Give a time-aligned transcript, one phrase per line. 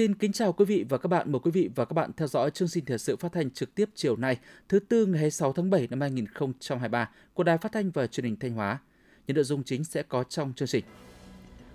[0.00, 1.32] Xin kính chào quý vị và các bạn.
[1.32, 3.74] Mời quý vị và các bạn theo dõi chương trình thời sự phát thanh trực
[3.74, 4.38] tiếp chiều nay,
[4.68, 8.36] thứ tư ngày 26 tháng 7 năm 2023 của Đài Phát thanh và Truyền hình
[8.36, 8.78] Thanh Hóa.
[9.26, 10.84] Những nội dung chính sẽ có trong chương trình.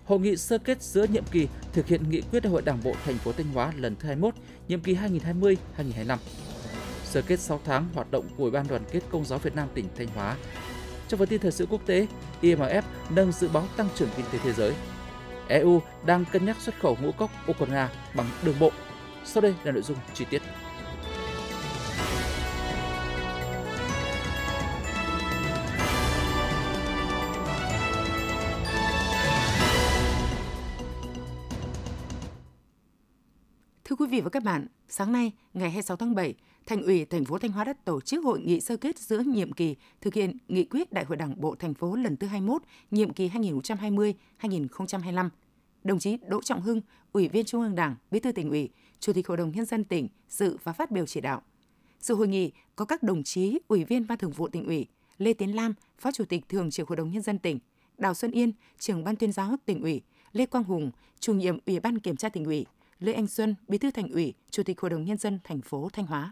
[0.05, 2.93] Hội nghị sơ kết giữa nhiệm kỳ thực hiện nghị quyết Đại hội Đảng bộ
[3.05, 4.33] thành phố Thanh Hóa lần thứ 21,
[4.67, 6.17] nhiệm kỳ 2020-2025.
[7.03, 9.69] Sơ kết 6 tháng hoạt động của Ủy ban Đoàn kết Công giáo Việt Nam
[9.73, 10.37] tỉnh Thanh Hóa.
[11.07, 12.07] Trong phần tin thời sự quốc tế,
[12.41, 14.73] IMF nâng dự báo tăng trưởng kinh tế thế giới.
[15.47, 18.71] EU đang cân nhắc xuất khẩu ngũ cốc Ukraine bằng đường bộ.
[19.23, 20.41] Sau đây là nội dung chi tiết.
[34.15, 36.33] Vị và các bạn, sáng nay, ngày 26 tháng 7,
[36.65, 39.53] Thành ủy thành phố Thanh Hóa đã tổ chức hội nghị sơ kết giữa nhiệm
[39.53, 43.13] kỳ thực hiện nghị quyết Đại hội Đảng bộ thành phố lần thứ 21, nhiệm
[43.13, 45.29] kỳ 2020-2025.
[45.83, 46.81] Đồng chí Đỗ Trọng Hưng,
[47.13, 49.83] Ủy viên Trung ương Đảng, Bí thư tỉnh ủy, Chủ tịch Hội đồng nhân dân
[49.83, 51.41] tỉnh dự và phát biểu chỉ đạo.
[51.99, 55.33] Sự hội nghị có các đồng chí Ủy viên Ban Thường vụ tỉnh ủy, Lê
[55.33, 57.59] Tiến Lam, Phó Chủ tịch Thường trực Hội đồng nhân dân tỉnh,
[57.97, 61.79] Đào Xuân Yên, Trưởng ban tuyên giáo tỉnh ủy, Lê Quang Hùng, Chủ nhiệm Ủy
[61.79, 62.65] ban Kiểm tra tỉnh ủy,
[62.99, 65.89] Lê Anh Xuân, Bí thư Thành ủy, Chủ tịch Hội đồng nhân dân thành phố
[65.93, 66.31] Thanh Hóa.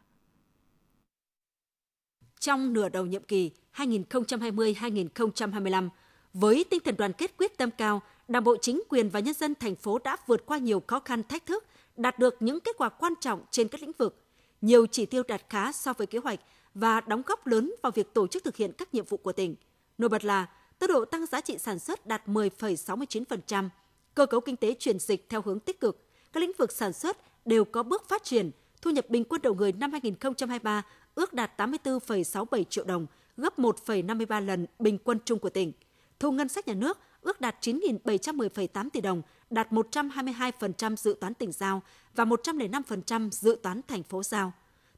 [2.39, 5.89] Trong nửa đầu nhiệm kỳ 2020-2025,
[6.33, 9.55] với tinh thần đoàn kết quyết tâm cao, Đảng bộ chính quyền và nhân dân
[9.55, 11.65] thành phố đã vượt qua nhiều khó khăn thách thức,
[11.97, 14.25] đạt được những kết quả quan trọng trên các lĩnh vực,
[14.61, 16.39] nhiều chỉ tiêu đạt khá so với kế hoạch
[16.73, 19.55] và đóng góp lớn vào việc tổ chức thực hiện các nhiệm vụ của tỉnh.
[19.97, 23.69] Nổi bật là tốc độ tăng giá trị sản xuất đạt 10,69%,
[24.15, 26.02] cơ cấu kinh tế chuyển dịch theo hướng tích cực,
[26.33, 29.55] các lĩnh vực sản xuất đều có bước phát triển, thu nhập bình quân đầu
[29.55, 30.83] người năm 2023
[31.15, 35.71] ước đạt 84,67 triệu đồng, gấp 1,53 lần bình quân chung của tỉnh.
[36.19, 41.51] Thu ngân sách nhà nước ước đạt 9.710,8 tỷ đồng, đạt 122% dự toán tỉnh
[41.51, 41.81] giao
[42.15, 44.53] và 105% dự toán thành phố giao.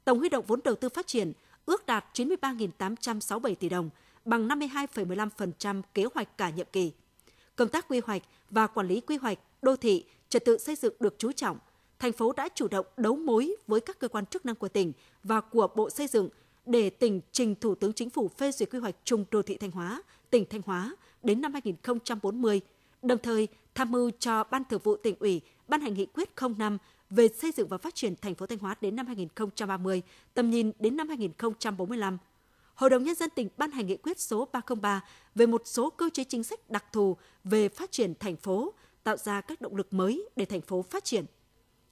[0.05, 1.33] Tổng huy động vốn đầu tư phát triển
[1.65, 3.89] ước đạt 93.867 tỷ đồng,
[4.25, 6.91] bằng 52,15% kế hoạch cả nhiệm kỳ.
[7.55, 10.93] Công tác quy hoạch và quản lý quy hoạch, đô thị, trật tự xây dựng
[10.99, 11.57] được chú trọng.
[11.99, 14.93] Thành phố đã chủ động đấu mối với các cơ quan chức năng của tỉnh
[15.23, 16.29] và của Bộ Xây dựng
[16.65, 19.71] để tỉnh trình Thủ tướng Chính phủ phê duyệt quy hoạch chung đô thị Thanh
[19.71, 22.61] Hóa, tỉnh Thanh Hóa đến năm 2040,
[23.01, 26.77] đồng thời tham mưu cho Ban Thường vụ tỉnh ủy ban hành nghị quyết 05
[27.09, 30.01] về xây dựng và phát triển thành phố Thanh Hóa đến năm 2030,
[30.33, 32.17] tầm nhìn đến năm 2045.
[32.75, 35.01] Hội đồng Nhân dân tỉnh ban hành nghị quyết số 303
[35.35, 38.73] về một số cơ chế chính sách đặc thù về phát triển thành phố,
[39.05, 41.25] tạo ra các động lực mới để thành phố phát triển.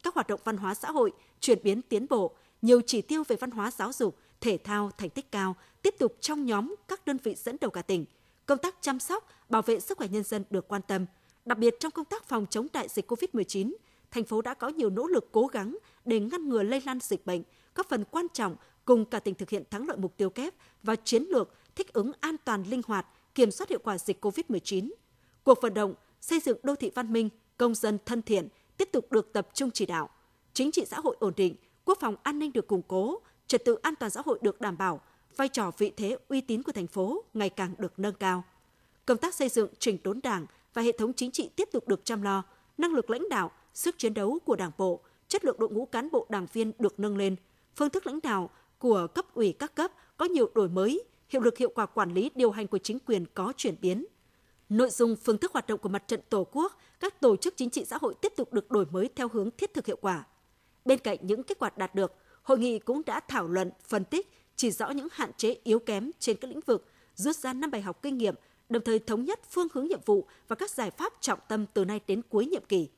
[0.03, 3.35] Các hoạt động văn hóa xã hội chuyển biến tiến bộ, nhiều chỉ tiêu về
[3.35, 7.17] văn hóa giáo dục, thể thao thành tích cao tiếp tục trong nhóm các đơn
[7.23, 8.05] vị dẫn đầu cả tỉnh.
[8.45, 11.05] Công tác chăm sóc, bảo vệ sức khỏe nhân dân được quan tâm,
[11.45, 13.73] đặc biệt trong công tác phòng chống đại dịch COVID-19,
[14.11, 17.25] thành phố đã có nhiều nỗ lực cố gắng để ngăn ngừa lây lan dịch
[17.25, 17.43] bệnh,
[17.75, 20.53] góp phần quan trọng cùng cả tỉnh thực hiện thắng lợi mục tiêu kép
[20.83, 24.91] và chiến lược thích ứng an toàn linh hoạt, kiểm soát hiệu quả dịch COVID-19.
[25.43, 28.47] Cuộc vận động xây dựng đô thị văn minh, công dân thân thiện
[28.77, 30.09] tiếp tục được tập trung chỉ đạo.
[30.53, 33.75] Chính trị xã hội ổn định, quốc phòng an ninh được củng cố, trật tự
[33.75, 35.01] an toàn xã hội được đảm bảo,
[35.37, 38.43] vai trò vị thế uy tín của thành phố ngày càng được nâng cao.
[39.05, 42.05] Công tác xây dựng chỉnh đốn Đảng và hệ thống chính trị tiếp tục được
[42.05, 42.43] chăm lo,
[42.77, 46.11] năng lực lãnh đạo, sức chiến đấu của Đảng bộ, chất lượng đội ngũ cán
[46.11, 47.35] bộ đảng viên được nâng lên,
[47.75, 51.57] phương thức lãnh đạo của cấp ủy các cấp có nhiều đổi mới, hiệu lực
[51.57, 54.05] hiệu quả quản lý điều hành của chính quyền có chuyển biến.
[54.73, 57.69] Nội dung phương thức hoạt động của mặt trận Tổ quốc, các tổ chức chính
[57.69, 60.23] trị xã hội tiếp tục được đổi mới theo hướng thiết thực hiệu quả.
[60.85, 62.13] Bên cạnh những kết quả đạt được,
[62.43, 66.11] hội nghị cũng đã thảo luận, phân tích, chỉ rõ những hạn chế yếu kém
[66.19, 68.35] trên các lĩnh vực, rút ra năm bài học kinh nghiệm,
[68.69, 71.85] đồng thời thống nhất phương hướng nhiệm vụ và các giải pháp trọng tâm từ
[71.85, 72.89] nay đến cuối nhiệm kỳ.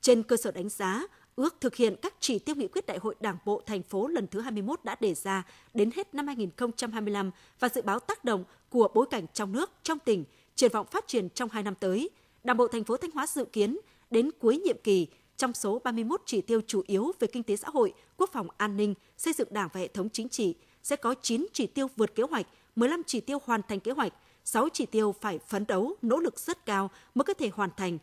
[0.00, 1.06] Trên cơ sở đánh giá,
[1.36, 4.26] ước thực hiện các chỉ tiêu nghị quyết đại hội Đảng bộ thành phố lần
[4.26, 7.30] thứ 21 đã đề ra đến hết năm 2025
[7.60, 10.24] và dự báo tác động của bối cảnh trong nước, trong tỉnh,
[10.56, 12.10] triển vọng phát triển trong 2 năm tới.
[12.44, 13.78] Đảng bộ thành phố Thanh Hóa dự kiến
[14.10, 15.06] đến cuối nhiệm kỳ,
[15.36, 18.76] trong số 31 chỉ tiêu chủ yếu về kinh tế xã hội, quốc phòng an
[18.76, 22.14] ninh, xây dựng đảng và hệ thống chính trị, sẽ có 9 chỉ tiêu vượt
[22.14, 24.12] kế hoạch, 15 chỉ tiêu hoàn thành kế hoạch,
[24.44, 27.98] 6 chỉ tiêu phải phấn đấu, nỗ lực rất cao mới có thể hoàn thành.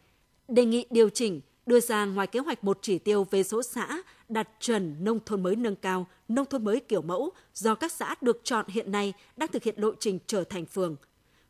[0.48, 4.02] Đề nghị điều chỉnh, đưa ra ngoài kế hoạch một chỉ tiêu về số xã
[4.30, 8.16] đạt chuẩn nông thôn mới nâng cao, nông thôn mới kiểu mẫu do các xã
[8.22, 10.96] được chọn hiện nay đang thực hiện lộ trình trở thành phường.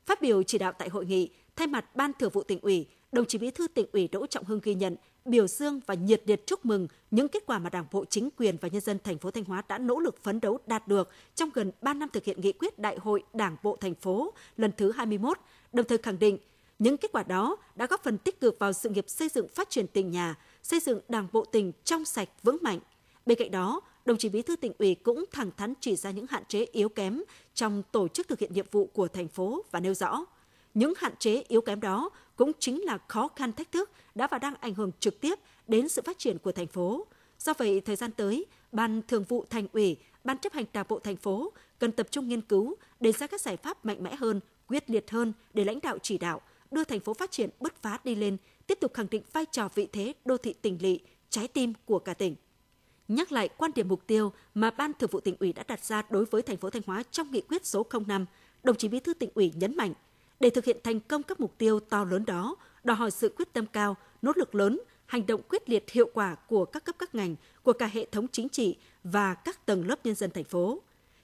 [0.06, 3.26] Phát biểu chỉ đạo tại hội nghị, thay mặt Ban Thường vụ tỉnh ủy, đồng
[3.26, 4.96] chí Bí thư tỉnh ủy Đỗ Trọng Hưng ghi nhận
[5.26, 8.58] biểu dương và nhiệt liệt chúc mừng những kết quả mà Đảng bộ chính quyền
[8.62, 11.50] và nhân dân thành phố Thanh Hóa đã nỗ lực phấn đấu đạt được trong
[11.54, 14.92] gần 3 năm thực hiện nghị quyết Đại hội Đảng bộ thành phố lần thứ
[14.92, 15.38] 21,
[15.74, 16.38] đồng thời khẳng định
[16.80, 19.70] những kết quả đó đã góp phần tích cực vào sự nghiệp xây dựng phát
[19.70, 22.80] triển tỉnh nhà, xây dựng Đảng bộ tỉnh trong sạch vững mạnh.
[23.26, 26.26] Bên cạnh đó, đồng chí Bí thư tỉnh ủy cũng thẳng thắn chỉ ra những
[26.30, 27.24] hạn chế yếu kém
[27.54, 30.26] trong tổ chức thực hiện nhiệm vụ của thành phố và nêu rõ
[30.74, 34.38] những hạn chế yếu kém đó cũng chính là khó khăn thách thức đã và
[34.38, 37.08] đang ảnh hưởng trực tiếp đến sự phát triển của thành phố.
[37.40, 41.00] Do vậy, thời gian tới, Ban Thường vụ Thành ủy, Ban chấp hành Đảng bộ
[41.00, 44.40] thành phố cần tập trung nghiên cứu, đề ra các giải pháp mạnh mẽ hơn,
[44.68, 46.42] quyết liệt hơn để lãnh đạo chỉ đạo,
[46.72, 49.70] đưa thành phố phát triển bứt phá đi lên, tiếp tục khẳng định vai trò
[49.76, 52.36] vị thế đô thị tỉnh lỵ, trái tim của cả tỉnh.
[53.16, 56.02] Nhắc lại quan điểm mục tiêu mà Ban Thường vụ tỉnh ủy đã đặt ra
[56.10, 58.26] đối với thành phố Thanh Hóa trong nghị quyết số 05,
[58.64, 59.94] đồng chí Bí thư tỉnh ủy nhấn mạnh,
[60.40, 63.54] để thực hiện thành công các mục tiêu to lớn đó, đòi hỏi sự quyết
[63.54, 67.16] tâm cao, nỗ lực lớn, hành động quyết liệt hiệu quả của các cấp các
[67.16, 70.82] ngành, của cả hệ thống chính trị và các tầng lớp nhân dân thành phố.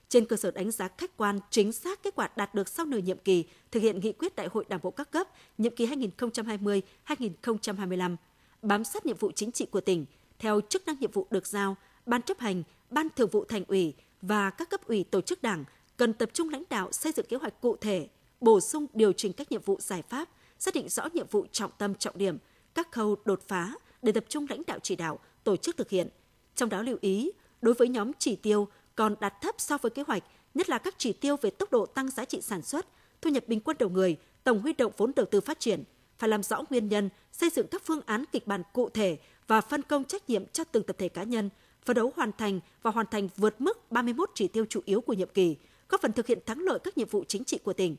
[0.10, 2.98] Trên cơ sở đánh giá khách quan chính xác kết quả đạt được sau nửa
[2.98, 5.28] nhiệm kỳ thực hiện nghị quyết Đại hội Đảng bộ các cấp
[5.58, 8.16] nhiệm kỳ 2020-2025,
[8.62, 10.06] bám sát nhiệm vụ chính trị của tỉnh
[10.40, 11.76] theo chức năng nhiệm vụ được giao,
[12.06, 15.66] ban chấp hành, ban thường vụ thành ủy và các cấp ủy tổ chức đảng
[15.98, 18.08] cần tập trung lãnh đạo xây dựng kế hoạch cụ thể,
[18.42, 21.72] bổ sung điều chỉnh các nhiệm vụ giải pháp, xác định rõ nhiệm vụ trọng
[21.78, 22.38] tâm trọng điểm,
[22.74, 26.10] các khâu đột phá để tập trung lãnh đạo chỉ đạo, tổ chức thực hiện.
[26.56, 27.32] Trong đó lưu ý,
[27.62, 30.96] đối với nhóm chỉ tiêu còn đạt thấp so với kế hoạch, nhất là các
[30.98, 32.86] chỉ tiêu về tốc độ tăng giá trị sản xuất,
[33.22, 35.84] thu nhập bình quân đầu người, tổng huy động vốn đầu tư phát triển,
[36.20, 39.18] phải làm rõ nguyên nhân, xây dựng các phương án kịch bản cụ thể
[39.48, 41.50] và phân công trách nhiệm cho từng tập thể cá nhân,
[41.86, 45.14] phấn đấu hoàn thành và hoàn thành vượt mức 31 chỉ tiêu chủ yếu của
[45.14, 45.56] nhiệm kỳ,
[45.90, 47.96] góp phần thực hiện thắng lợi các nhiệm vụ chính trị của tỉnh.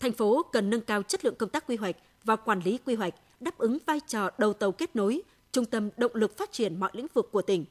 [0.00, 2.94] Thành phố cần nâng cao chất lượng công tác quy hoạch và quản lý quy
[2.94, 5.22] hoạch, đáp ứng vai trò đầu tàu kết nối,
[5.52, 7.64] trung tâm động lực phát triển mọi lĩnh vực của tỉnh.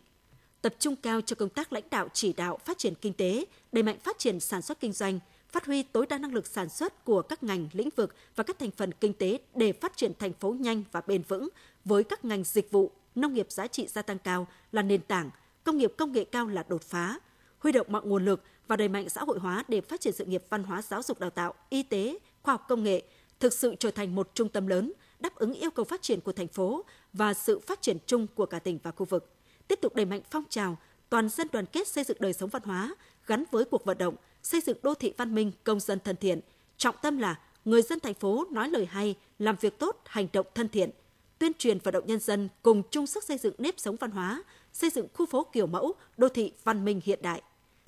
[0.62, 3.84] Tập trung cao cho công tác lãnh đạo chỉ đạo phát triển kinh tế, đẩy
[3.84, 5.20] mạnh phát triển sản xuất kinh doanh,
[5.52, 8.60] phát huy tối đa năng lực sản xuất của các ngành, lĩnh vực và các
[8.60, 11.50] thành phần kinh tế để phát triển thành phố nhanh và bền vững
[11.86, 15.30] với các ngành dịch vụ, nông nghiệp giá trị gia tăng cao là nền tảng,
[15.64, 17.20] công nghiệp công nghệ cao là đột phá,
[17.60, 20.26] huy động mọi nguồn lực và đẩy mạnh xã hội hóa để phát triển sự
[20.26, 23.04] nghiệp văn hóa giáo dục đào tạo, y tế, khoa học công nghệ
[23.40, 26.32] thực sự trở thành một trung tâm lớn, đáp ứng yêu cầu phát triển của
[26.32, 29.34] thành phố và sự phát triển chung của cả tỉnh và khu vực.
[29.68, 30.78] Tiếp tục đẩy mạnh phong trào
[31.10, 32.96] toàn dân đoàn kết xây dựng đời sống văn hóa
[33.28, 36.40] gắn với cuộc vận động xây dựng đô thị văn minh, công dân thân thiện.
[36.78, 40.48] Trọng tâm là người dân thành phố nói lời hay, làm việc tốt, hành động
[40.56, 40.90] thân thiện,
[41.40, 44.44] tuyên truyền vận động nhân dân cùng chung sức xây dựng nếp sống văn hóa,
[44.74, 47.42] xây dựng khu phố kiểu mẫu, đô thị văn minh hiện đại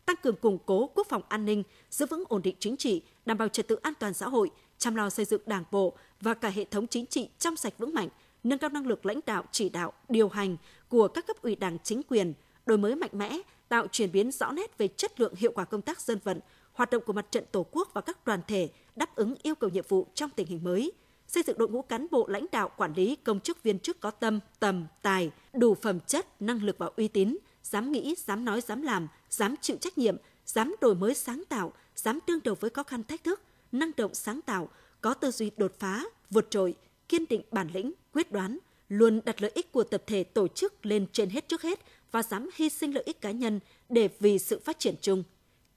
[0.05, 3.37] tăng cường củng cố quốc phòng an ninh, giữ vững ổn định chính trị, đảm
[3.37, 6.49] bảo trật tự an toàn xã hội, chăm lo xây dựng đảng bộ và cả
[6.49, 8.09] hệ thống chính trị trong sạch vững mạnh,
[8.43, 10.57] nâng cao năng lực lãnh đạo, chỉ đạo, điều hành
[10.89, 12.33] của các cấp ủy đảng chính quyền,
[12.65, 13.39] đổi mới mạnh mẽ,
[13.73, 16.39] tạo chuyển biến rõ nét về chất lượng hiệu quả công tác dân vận,
[16.73, 19.69] hoạt động của mặt trận Tổ quốc và các đoàn thể đáp ứng yêu cầu
[19.69, 20.91] nhiệm vụ trong tình hình mới,
[21.27, 24.11] xây dựng đội ngũ cán bộ lãnh đạo quản lý công chức viên chức có
[24.11, 28.61] tâm, tầm, tài, đủ phẩm chất, năng lực và uy tín, dám nghĩ, dám nói,
[28.61, 32.69] dám làm, dám chịu trách nhiệm, dám đổi mới sáng tạo, dám đương đầu với
[32.69, 33.41] khó khăn thách thức,
[33.71, 34.69] năng động sáng tạo,
[35.01, 36.75] có tư duy đột phá, vượt trội,
[37.09, 38.57] kiên định bản lĩnh, quyết đoán,
[38.89, 41.79] luôn đặt lợi ích của tập thể tổ chức lên trên hết trước hết
[42.13, 45.23] và dám hy sinh lợi ích cá nhân để vì sự phát triển chung.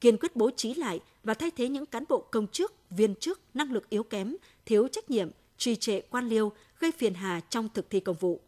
[0.00, 3.40] Kiên quyết bố trí lại và thay thế những cán bộ công chức, viên chức
[3.55, 7.69] năng lực yếu kém, thiếu trách nhiệm, trì trệ quan liêu, gây phiền hà trong
[7.74, 8.40] thực thi công vụ.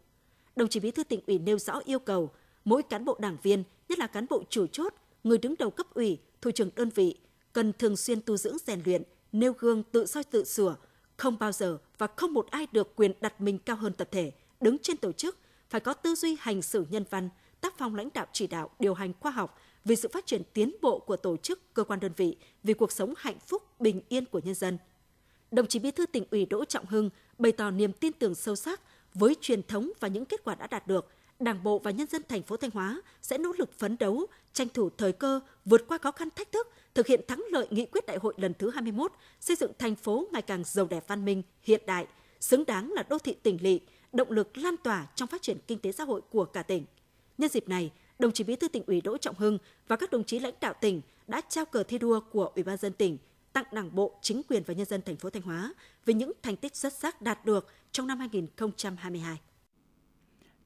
[0.55, 2.29] Đồng chí Bí thư tỉnh ủy nêu rõ yêu cầu
[2.65, 4.93] mỗi cán bộ đảng viên, nhất là cán bộ chủ chốt,
[5.23, 7.15] người đứng đầu cấp ủy, thủ trưởng đơn vị
[7.53, 10.75] cần thường xuyên tu dưỡng rèn luyện, nêu gương tự soi tự sửa,
[11.17, 14.31] không bao giờ và không một ai được quyền đặt mình cao hơn tập thể,
[14.61, 15.37] đứng trên tổ chức,
[15.69, 17.29] phải có tư duy hành xử nhân văn,
[17.61, 20.75] tác phong lãnh đạo chỉ đạo, điều hành khoa học vì sự phát triển tiến
[20.81, 24.25] bộ của tổ chức, cơ quan đơn vị, vì cuộc sống hạnh phúc, bình yên
[24.25, 24.77] của nhân dân.
[25.51, 28.55] Đồng chí Bí thư tỉnh ủy Đỗ Trọng Hưng bày tỏ niềm tin tưởng sâu
[28.55, 28.81] sắc
[29.13, 31.07] với truyền thống và những kết quả đã đạt được,
[31.39, 34.67] Đảng bộ và nhân dân thành phố Thanh Hóa sẽ nỗ lực phấn đấu, tranh
[34.73, 38.05] thủ thời cơ, vượt qua khó khăn thách thức, thực hiện thắng lợi nghị quyết
[38.05, 41.43] đại hội lần thứ 21, xây dựng thành phố ngày càng giàu đẹp văn minh,
[41.63, 42.07] hiện đại,
[42.39, 43.79] xứng đáng là đô thị tỉnh lỵ,
[44.13, 46.85] động lực lan tỏa trong phát triển kinh tế xã hội của cả tỉnh.
[47.39, 50.23] Nhân dịp này, đồng chí Bí thư tỉnh ủy Đỗ Trọng Hưng và các đồng
[50.23, 53.17] chí lãnh đạo tỉnh đã trao cờ thi đua của Ủy ban dân tỉnh
[53.53, 55.73] tặng Đảng bộ, chính quyền và nhân dân thành phố Thanh Hóa
[56.05, 59.37] về những thành tích xuất sắc đạt được trong năm 2022.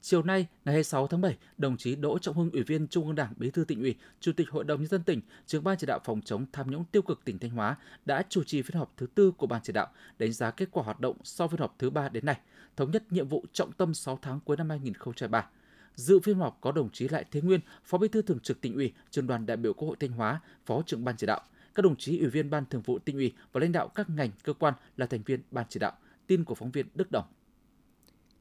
[0.01, 3.15] Chiều nay, ngày 26 tháng 7, đồng chí Đỗ Trọng Hưng, Ủy viên Trung ương
[3.15, 5.87] Đảng, Bí thư tỉnh ủy, Chủ tịch Hội đồng nhân dân tỉnh, trưởng ban chỉ
[5.87, 7.75] đạo phòng chống tham nhũng tiêu cực tỉnh Thanh Hóa
[8.05, 9.87] đã chủ trì phiên họp thứ tư của ban chỉ đạo,
[10.19, 12.39] đánh giá kết quả hoạt động sau phiên họp thứ ba đến nay,
[12.75, 15.49] thống nhất nhiệm vụ trọng tâm 6 tháng cuối năm 2023.
[15.95, 18.75] Dự phiên họp có đồng chí Lại Thế Nguyên, Phó Bí thư Thường trực Tỉnh
[18.75, 21.41] ủy, Trường đoàn đại biểu Quốc hội Thanh Hóa, Phó trưởng ban chỉ đạo,
[21.75, 24.29] các đồng chí ủy viên ban thường vụ Tỉnh ủy và lãnh đạo các ngành
[24.43, 25.91] cơ quan là thành viên ban chỉ đạo.
[26.27, 27.25] Tin của phóng viên Đức Đồng.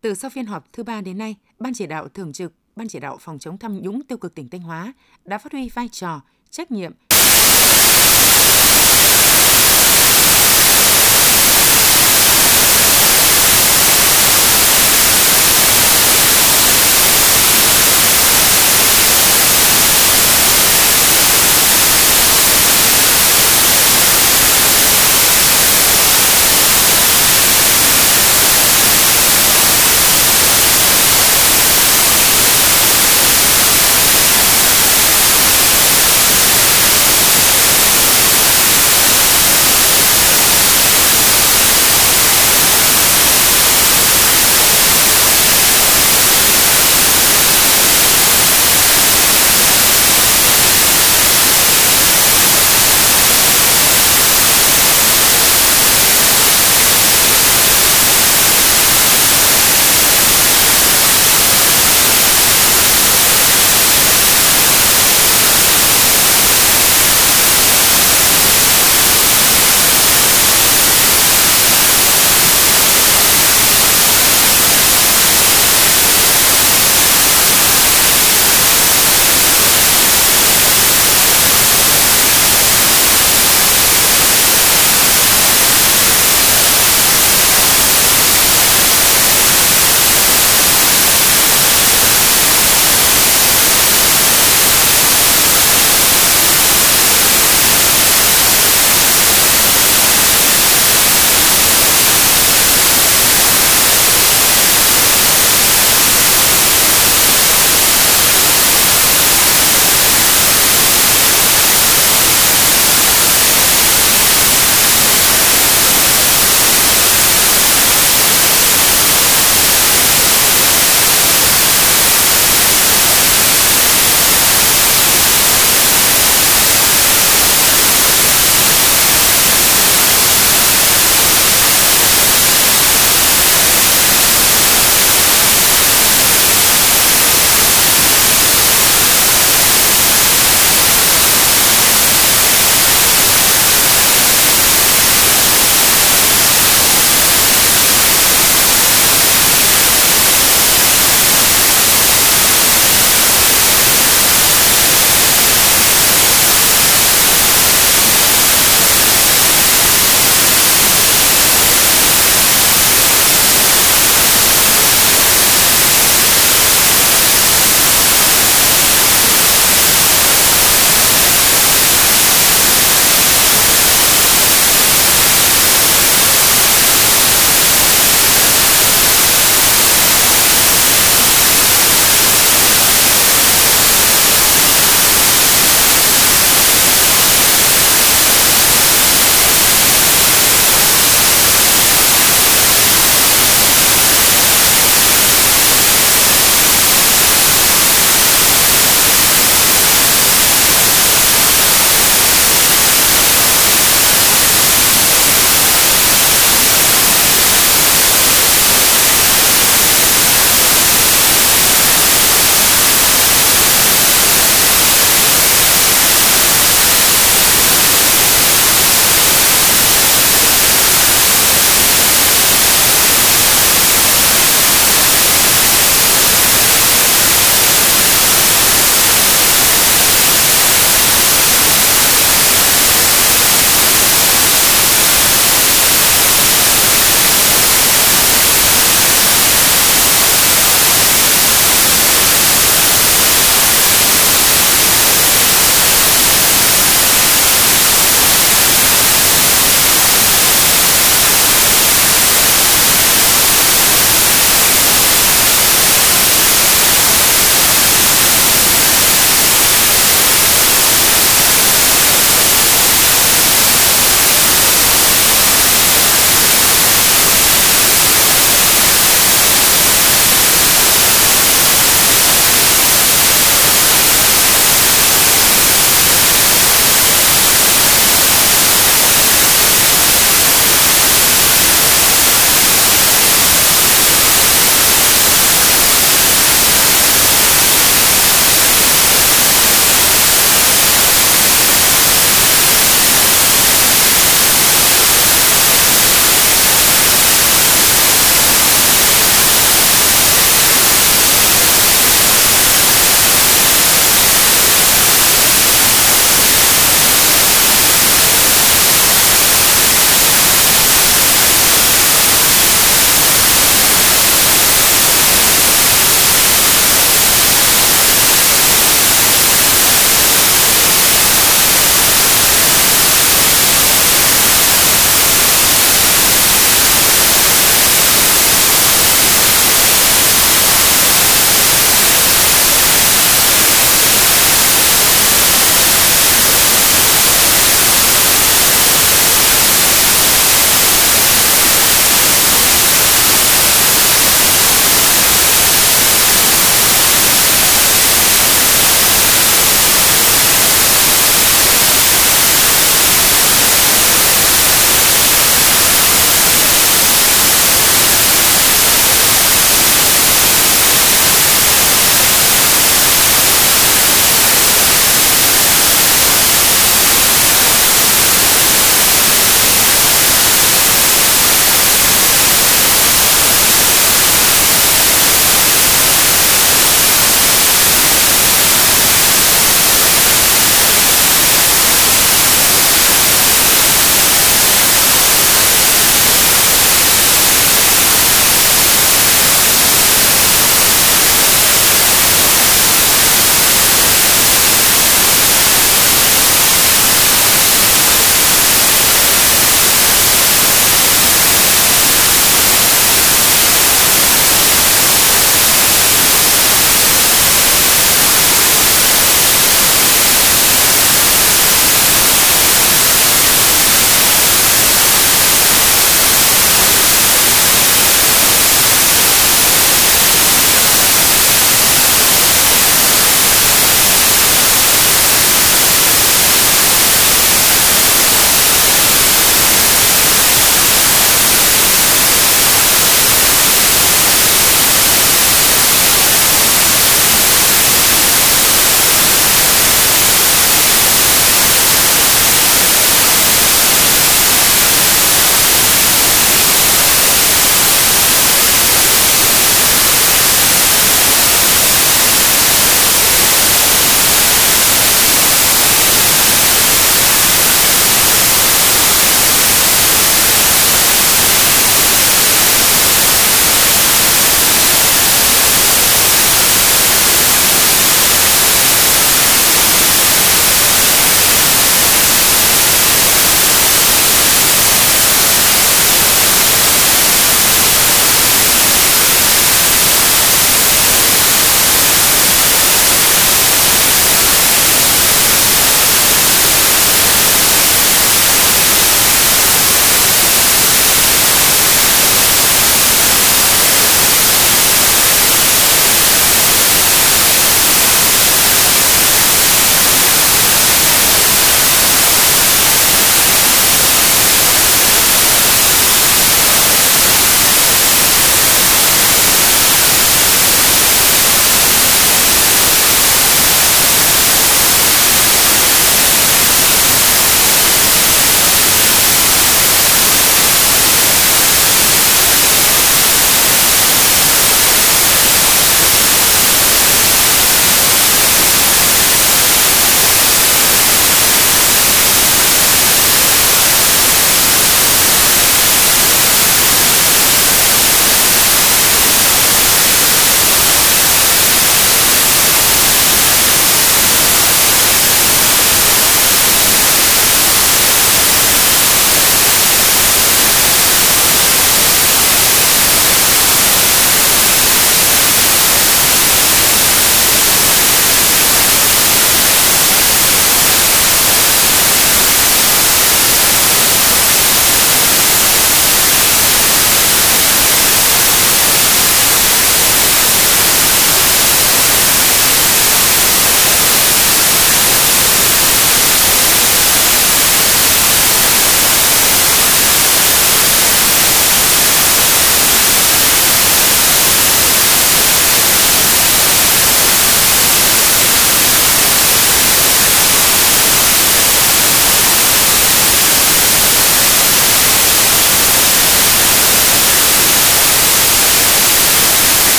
[0.00, 3.00] Từ sau phiên họp thứ ba đến nay, Ban chỉ đạo thường trực, Ban chỉ
[3.00, 4.92] đạo phòng chống tham nhũng tiêu cực tỉnh Thanh Hóa
[5.24, 6.92] đã phát huy vai trò, trách nhiệm